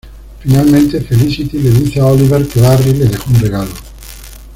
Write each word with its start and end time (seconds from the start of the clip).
Finalmente, 0.39 0.99
Felicity 1.01 1.59
le 1.61 1.69
dice 1.69 1.99
a 1.99 2.07
Oliver 2.07 2.47
que 2.47 2.59
Barry 2.59 2.93
le 2.95 3.05
dejó 3.05 3.29
un 3.29 3.39
regalo. 3.39 3.71